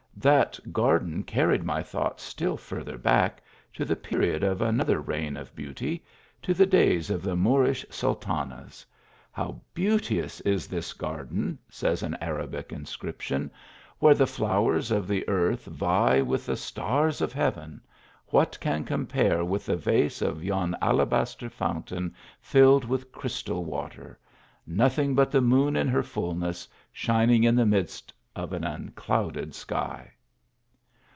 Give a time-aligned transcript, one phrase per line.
[0.17, 3.41] That garden carried my thoughts still farther back,
[3.73, 6.05] to the period of another reign of beauty;
[6.43, 8.85] to the days of the Moorish sultanas."
[9.31, 13.49] How beauteous is this garden!" says an Arabic* inscription,"
[13.99, 17.81] where the flowers of the earth vie with the stars of heaven!
[18.27, 24.19] what can compare with the vase of yon alabaster fountain filled with crystal water?
[24.67, 30.09] Nothing but the moon in her fulness, shining in the midst of an unclouded sky